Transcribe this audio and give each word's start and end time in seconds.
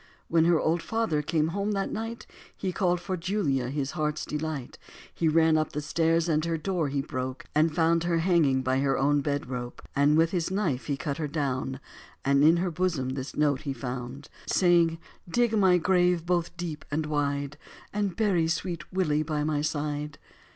When 0.29 0.45
her 0.45 0.59
old 0.59 0.81
father 0.81 1.21
came 1.21 1.49
home 1.49 1.73
that 1.73 1.91
night 1.91 2.25
He 2.57 2.71
called 2.73 2.99
for 2.99 3.15
Julia, 3.15 3.69
his 3.69 3.91
heart's 3.91 4.25
delight, 4.25 4.79
He 5.13 5.27
ran 5.27 5.59
up 5.59 5.79
stairs 5.79 6.27
and 6.27 6.43
her 6.43 6.57
door 6.57 6.87
he 6.87 7.03
broke 7.03 7.45
And 7.53 7.75
found 7.75 8.05
her 8.05 8.17
hanging 8.17 8.63
by 8.63 8.79
her 8.79 8.97
own 8.97 9.21
bed 9.21 9.47
rope. 9.47 9.79
And 9.95 10.17
with 10.17 10.31
his 10.31 10.49
knife 10.49 10.87
he 10.87 10.97
cut 10.97 11.17
her 11.17 11.27
down, 11.27 11.79
And 12.25 12.43
in 12.43 12.57
her 12.57 12.71
bosom 12.71 13.09
this 13.09 13.35
note 13.37 13.61
he 13.61 13.73
found 13.73 14.27
Saying, 14.47 14.97
"Dig 15.29 15.55
my 15.55 15.77
grave 15.77 16.25
both 16.25 16.57
deep 16.57 16.83
and 16.89 17.05
wide 17.05 17.59
And 17.93 18.15
bury 18.15 18.47
sweet 18.47 18.91
Willie 18.91 19.21
by 19.21 19.43
my 19.43 19.61
side." 19.61 20.17